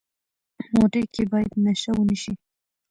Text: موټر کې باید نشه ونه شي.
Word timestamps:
موټر 0.75 1.03
کې 1.13 1.23
باید 1.31 1.51
نشه 1.65 1.91
ونه 1.95 2.15
شي. 2.21 2.33